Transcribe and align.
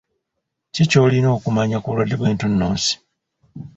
Ki 0.73 0.83
ky'olina 0.91 1.27
okumanya 1.37 1.77
ku 1.79 1.87
bulwadde 1.89 2.15
bw'entunnunsi. 2.19 2.93